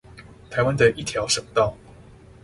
[0.49, 1.77] 臺灣的一條省道